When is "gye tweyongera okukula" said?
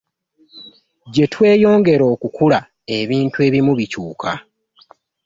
1.13-2.59